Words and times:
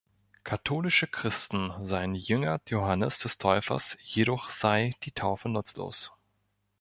Katholische 0.43 1.05
Christen 1.05 1.71
seien 1.85 2.15
Jünger 2.15 2.59
Johannes 2.69 3.19
des 3.19 3.37
Täufers, 3.37 3.99
jedoch 4.03 4.49
sei 4.49 4.95
die 5.03 5.11
Taufe 5.11 5.47
nutzlos. 5.47 6.11